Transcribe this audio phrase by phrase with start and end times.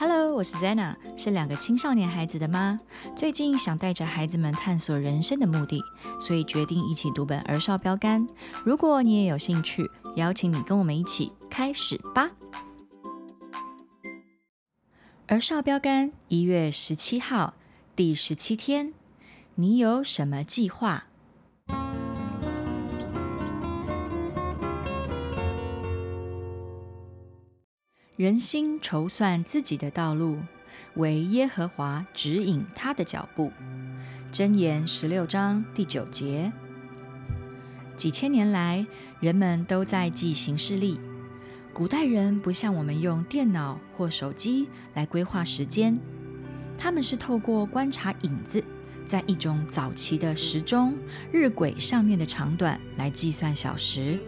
[0.00, 2.78] Hello，我是 Zena，是两个青少年孩子的妈。
[3.16, 5.82] 最近想带着孩子们探索人生的目的，
[6.20, 8.24] 所以决定一起读本儿少标杆。
[8.64, 12.30] 如果你也有兴趣，邀请你跟我们一起开始吧。
[15.26, 17.54] 儿少标杆一月十七号，
[17.96, 18.94] 第十七天，
[19.56, 21.07] 你有什么计划？
[28.18, 30.40] 人心筹算自己的道路，
[30.94, 33.52] 唯耶和华指引他的脚步。
[34.32, 36.50] 箴言十六章第九节。
[37.96, 38.84] 几千年来，
[39.20, 40.98] 人们都在记行事历。
[41.72, 45.96] 古代人不像我们用电脑或手机来规划时间，
[46.76, 48.64] 他们是透过观察影子，
[49.06, 50.92] 在一种早期的时钟
[51.30, 54.18] 日晷上面的长短来计算小时。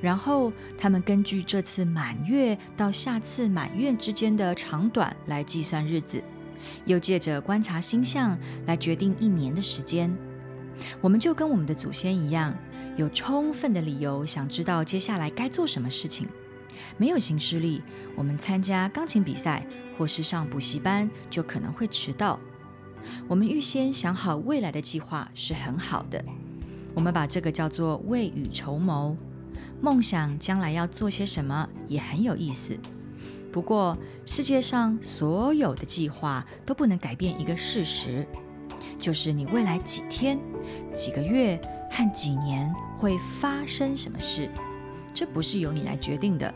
[0.00, 6.22] 然后，他们根据这次满月到下次满月之间的长短来计算日子，
[6.84, 10.14] 又借着观察星象来决定一年的时间。
[11.00, 12.54] 我们就跟我们的祖先一样，
[12.96, 16.28] 有充分的理由想知道接下来该做什么事情。
[16.98, 17.82] 没有行事历，
[18.14, 19.66] 我们参加钢琴比赛
[19.96, 22.38] 或是上补习班就可能会迟到。
[23.28, 26.22] 我们预先想好未来的计划是很好的，
[26.94, 29.16] 我们把这个叫做未雨绸缪。
[29.80, 32.78] 梦想将来要做些什么也很有意思。
[33.52, 33.96] 不过，
[34.26, 38.26] 世界上所有的计划都不能改变一个事实，
[38.98, 40.38] 就是你未来几天、
[40.92, 41.58] 几个月
[41.90, 44.50] 和几年会发生什么事，
[45.14, 46.52] 这不是由你来决定的。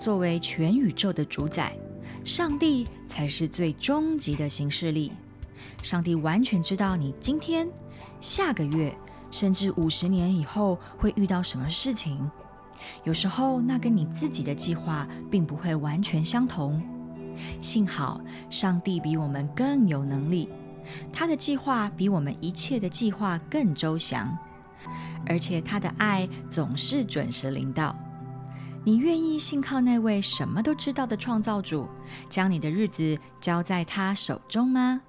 [0.00, 1.76] 作为全宇宙的主宰，
[2.24, 5.12] 上帝才是最终极的行事力。
[5.82, 7.68] 上帝完全知道你今天、
[8.20, 8.94] 下个月。
[9.30, 12.30] 甚至五十年以后会遇到什么事情？
[13.04, 16.82] 有时候那跟你自己的计划并不会完全相同。
[17.60, 18.20] 幸好
[18.50, 20.48] 上帝比我们更有能力，
[21.12, 24.36] 他的计划比我们一切的计划更周详，
[25.26, 27.96] 而且他的爱总是准时临到。
[28.82, 31.86] 你愿意信靠那位什么都知道的创造主，
[32.30, 35.02] 将你的日子交在他手中吗？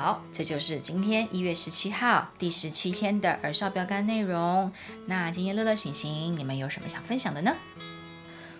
[0.00, 4.72] 好，这就是今天一月十七号第十七天的儿少标杆内容。
[5.04, 7.54] 那今天乐乐、醒醒，你们有什么想分享的呢？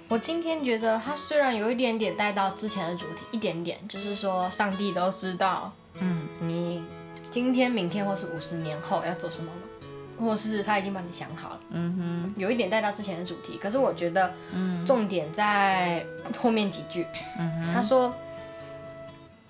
[0.09, 6.83] 我今天觉得他虽然有一点点带到之前的主题，一点点，就是说上帝都知道，嗯，你
[7.31, 9.51] 今天、明天或是五十年后要做什么
[10.19, 13.59] 或是他已经帮你想好了，嗯哼，有一点带到之前的主题。
[13.59, 16.05] 可是我觉得，嗯，重点在
[16.37, 17.07] 后面几句，
[17.39, 18.15] 嗯哼，他说。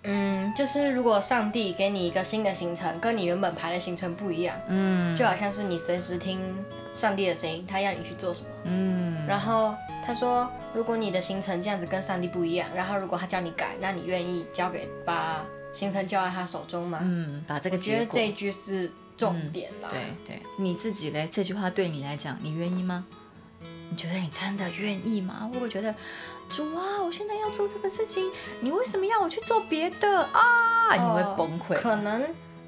[0.04, 6.40] 嗯，就是如果上帝给你一个新的行程，跟你原本排的行程不一样，嗯，就好像是你随时听
[6.94, 9.74] 上帝的声音，他要你去做什么，嗯，然后
[10.04, 16.98] 他说，如果你的行程这样子跟上帝不一样，然后如果他叫你改，那你愿意交给把行程交在他手中吗？
[17.02, 19.88] 嗯，把这个结果觉得这一句是重点了。
[19.90, 23.04] 对对，你自己嘞，这句话对你来讲，你愿意吗？
[23.90, 25.50] 你觉得你真的愿意吗？
[25.52, 25.94] 会不会觉得？
[26.48, 28.30] 主啊，我现在要做这个事情，
[28.60, 30.94] 你为什么要我去做别的啊？
[30.94, 31.74] 你会崩溃。
[31.74, 32.24] 可能，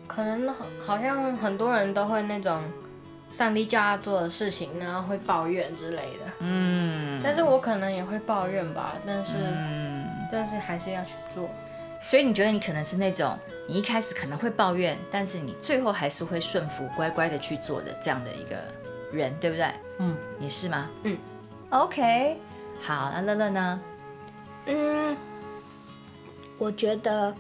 [0.07, 2.63] 可能好像很多人都会那种，
[3.33, 6.33] 上帝叫他做的事情，然后会抱怨之类的。
[6.41, 7.21] 嗯。
[7.25, 9.33] 但是我可能也会抱怨吧，但是，
[10.31, 11.49] 但是还是要去做。
[12.05, 13.37] 所以你觉得你可能是那种，
[13.69, 18.57] 你一开始可能会抱怨，但是你最后还是会顺服，乖乖的去做的这样的一个
[19.13, 19.67] 人，对不对？
[19.99, 20.17] 嗯。
[20.43, 20.89] 你是吗？
[21.05, 21.17] 嗯。
[21.71, 22.37] OK。
[22.81, 23.81] 好，那乐乐呢？
[24.67, 25.17] 嗯，
[26.59, 27.33] 我觉得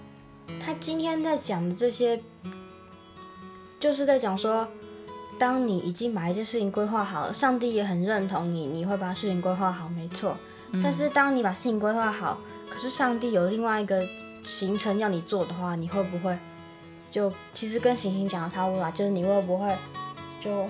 [0.64, 2.22] 他今天在讲的这些，
[3.80, 4.68] 就是在讲说，
[5.36, 10.36] 当你已经把一件事情规划好了，上帝也很认同你，你会把事情规划好，没错。
[10.80, 12.38] 但是当你把事情规划好，
[12.70, 14.00] 可是上帝有另外一个
[14.44, 16.38] 行程要你做的话，你会不会
[17.10, 18.92] 就其实跟行星讲的差不多啦？
[18.92, 19.76] 就是你会不会
[20.40, 20.68] 就？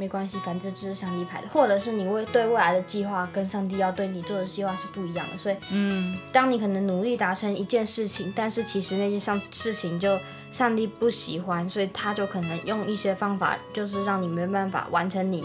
[0.00, 10.18] 没关系，反正这是上帝排的，或者是你未对未来的计划跟上帝要对你做的计划是不一样的，所以，嗯，当你可能努力达成一件事情，但是其实那件上事情就
[10.50, 15.44] 上帝不喜欢，所以他就可能用一些方法，就是让你没办法完成你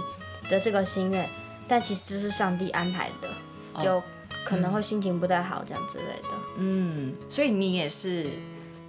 [0.49, 1.29] 的这个心愿，
[1.67, 4.01] 但其实这是上帝安排的，就
[4.45, 6.29] 可能会心情不太好这样之类的。
[6.59, 8.29] 嗯，所以你也是，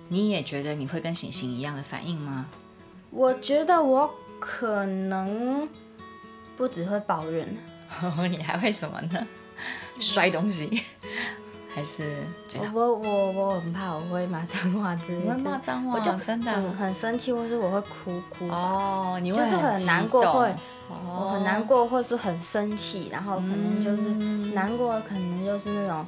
[0.06, 2.46] 你也觉得你会跟醒醒一样的反应吗？
[3.10, 4.08] 我觉得我。
[4.40, 5.68] 可能
[6.56, 7.46] 不只会抱怨，
[8.30, 9.26] 你还会什么呢？
[9.98, 10.82] 摔东西，
[11.74, 12.02] 还是
[12.48, 16.52] 觉得我我我很怕我会骂脏话之类的，骂脏话我就真的？
[16.52, 18.48] 很很生气，或是我会哭哭。
[18.48, 20.50] 哦，你会就是很难过会
[20.88, 20.96] 哦。
[21.20, 24.54] 我很难过，或是很生气，然后可能就是嗯。
[24.54, 26.06] 难过，可能就是那种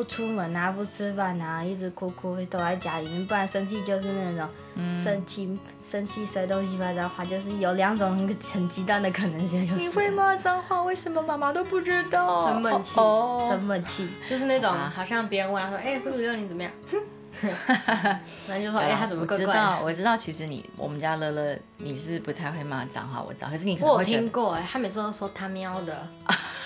[0.00, 12.46] 不出门啊，不吃饭啊，一直哭哭躲在家里面，不然生气就是那种嗯生气生气摔东西骂脏话，就是有两种很极端的可能性，就是你会骂脏话，为什么妈妈都不知道？
[12.46, 16.72] 生闷气哦生闷气，就是那种啊好像别人问他说，哎，是不是六你怎么样？
[18.48, 19.52] 然后就说，哎，他怎么怪怪我？
[19.52, 26.06] 知道，我知道，其实你我们家乐乐你是不太会骂脏话，我知道，可是你可能我听过，哎，他每次都说他喵的，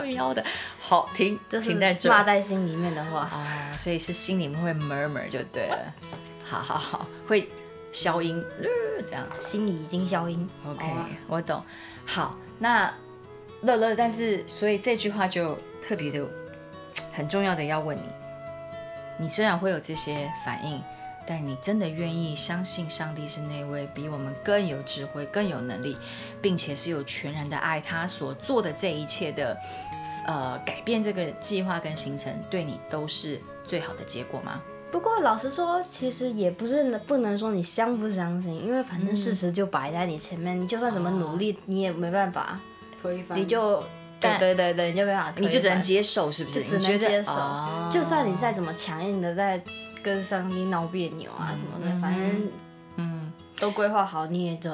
[0.00, 0.44] 他们要的
[0.80, 3.28] 好听，就是停在这骂在心里面的话。
[3.32, 5.94] 哦，所以是心里面会 murmur 就对了，
[6.44, 7.48] 好好好，会
[7.92, 9.26] 消音，呃这样。
[9.40, 10.48] 心里已经消音。
[10.66, 10.86] OK，、
[11.26, 11.62] 我懂。
[12.06, 12.92] 好，那
[13.62, 16.24] 乐乐，但是所以这句话就特别的
[17.12, 18.02] 很重要的要问你，
[19.18, 20.80] 你虽然会有这些反应，
[21.28, 25.94] 但你真的愿意相信上帝是那位比我们更有智慧、更有能力，
[26.40, 29.54] 并且是有全然的爱，他所做的这一切的
[30.26, 34.62] 呃改变这个计划跟行程，对你都是最好的结果吗？
[34.90, 42.58] 不过老实说，其实也不是能不能说你相不相信，因为反正事实就摆在你前面，你就算怎么努力，你也没办法，
[43.02, 43.84] 推翻，你就
[44.18, 46.64] 对对对对，你就没办法，你就只能接受，是不是？
[46.64, 49.62] 就只你觉得能接受哦就算你再怎么强硬的在
[50.08, 52.48] 跟上帝闹别扭啊什么的，嗯反正
[52.96, 53.32] 嗯。
[53.60, 54.70] 都规划好，你也就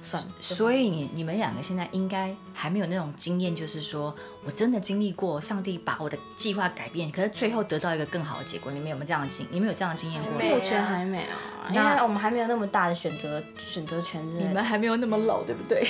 [0.00, 0.28] 算了。
[0.40, 4.14] 所以你你们两个现在应该还没有那种经验，就是说
[4.46, 8.72] 我真的经历过上帝把我的计划改变，可是最后得到一个更好的结果。
[8.72, 9.46] 你们有没有这样的经？
[9.50, 10.56] 你们有这样的经验过没吗？
[10.56, 14.64] 目前还没有啊，因那为我们还没有那么大的选择选择权之类的。
[14.64, 15.86] 还没有那么老，对不对？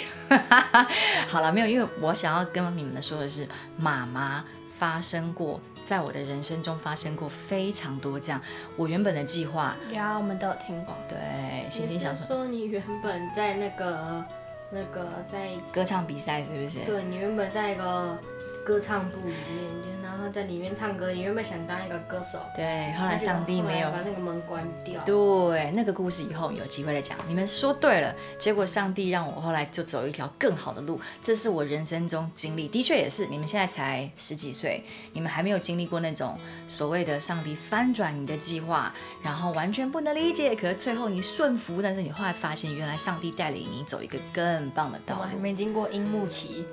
[1.30, 3.46] 好了，没有，因为我想要跟你们说的是，
[3.76, 4.44] 妈妈
[4.76, 8.40] 发生过，在我的人生中发生过非常多这样。
[8.76, 10.94] 我原本的计划，对啊，我们都有听过。
[11.08, 14.24] 对，心心你想说说你原本在那个
[14.70, 16.78] 那个在歌唱比赛是不是？
[16.84, 18.18] 对你原本在一个
[18.64, 25.02] 歌唱部里面，就然后在里面唱歌，你原本想当一个歌手，对，后来上帝没有把那个门关掉。
[25.04, 27.18] 对，那个故事以后有机会再讲。
[27.28, 33.26] 你们说对了，结果上帝让我后来就走一条更好的路，这是我人生中经历，的确也是。
[33.26, 34.82] 你们现在才十几岁，
[35.12, 36.38] 你们还没有经历过那种
[36.68, 45.40] 所谓的上帝翻转你的计划，然后完全不能理解，可是最后你顺服，但是你后来发现，原来上帝带领你走一个更棒的道我还路。
[45.40, 46.64] 没经过樱木期，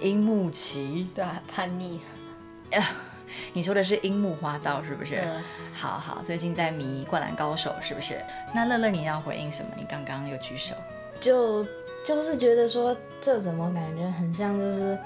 [0.00, 2.00] 樱木奇，对啊，叛逆。
[3.52, 5.16] 你说的是樱木花道是不是？
[5.16, 5.42] 嗯
[5.74, 8.18] 好好，最近在迷《灌篮高手》是不是？
[8.54, 9.70] 那乐乐你要回应什么？
[9.76, 10.74] 你刚刚有举手。
[11.20, 11.64] 就
[12.04, 14.98] 就是觉得说，这怎么感觉很像就是，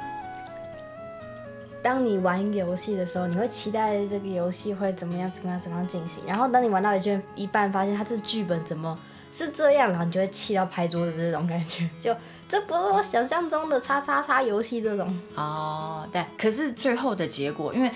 [1.83, 8.99] 当你玩游戏的时候，你会期待这个游戏会怎么样怎么样怎么样进行，然后当你玩到一圈一半，发现它这剧本怎么
[9.33, 12.15] 是这样，然后你就会气到拍桌子这种感觉， 就
[12.49, 15.19] 这不是我想象中的叉叉叉游戏这种。
[15.35, 17.91] 哦，对，可是最后的结果，因为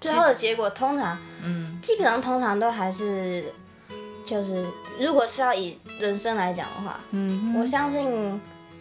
[0.00, 3.44] 最后的结果通常嗯基本上通常都还是，
[4.24, 4.64] 就是
[4.98, 8.40] 如果是要以人生来讲的话，嗯我相信，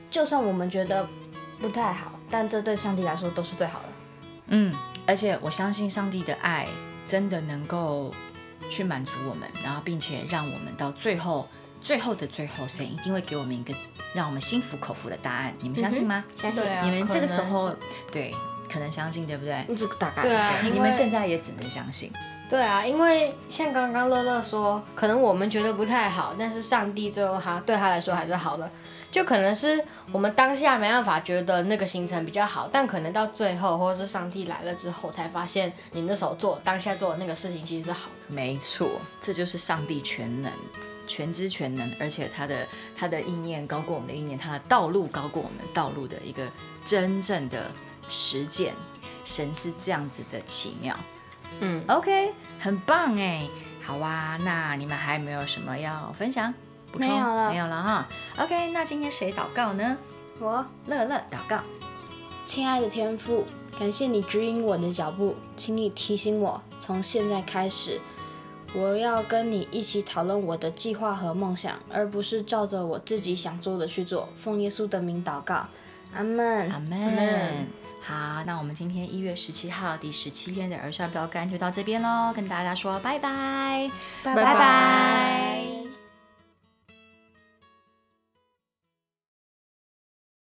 [0.10, 1.06] 就算我们觉得
[1.60, 3.89] 不太好，但这对上帝来说都是最好的。
[4.50, 4.74] 嗯，
[5.08, 6.68] 而且我相信上帝的爱
[7.08, 8.12] 真的能够
[8.70, 11.48] 去满足我们，然后并且让我们到最后
[11.82, 13.74] 最后的最后，神一定会给我们一个
[14.14, 15.54] 让我们心服口服的答案。
[15.62, 16.24] 你们相信吗？
[16.36, 17.74] 相信你们这个时候
[18.12, 18.36] 对
[18.72, 19.66] 可能相信，对不对？
[19.76, 22.12] 这个大概对啊因为你们现在也只能相信。
[22.50, 28.70] 对啊，因为像刚刚乐乐说，可能我们觉得不太好，但是上帝最后他对他来说还是好的。
[29.12, 38.34] 就可能是我们当下没办法觉得那个行程比较好，但可能到最后或者是上帝来了之后，才发现你那时候做当下做的那个事情其实是好的。
[38.34, 38.88] 没错，
[39.20, 40.52] 这就是上帝全能、
[41.08, 46.48] 全知全能，而且他的他的意念高过我们的意念，他的道路高过我们道路的一个
[46.86, 47.72] 真正的
[48.08, 48.74] 实践。
[49.26, 50.96] 神是这样子的奇妙。
[51.60, 53.48] 嗯，OK，很棒哎。
[53.84, 56.54] 好啊，那你们还有没有什么要分享？
[56.92, 58.08] 补充没有了没有了哈。
[58.38, 59.98] OK，那今天谁祷告呢？
[60.40, 61.60] 我乐乐祷告。
[62.46, 63.46] 亲爱的天父，
[63.78, 68.00] 感谢你指引我的脚步，请你提醒我，从现在开始，
[68.74, 74.30] 我要跟你一起讨论我的计划和梦想，而不是照着我自己想做的去做。
[74.42, 75.68] 奉耶稣的名祷告，
[76.16, 76.72] 阿门。
[76.72, 77.68] 阿门。
[78.02, 83.92] 好，那我们今天一月十七号第十七天的儿少标杆就到这边喽，跟大家说拜拜，
[84.24, 85.49] 拜拜拜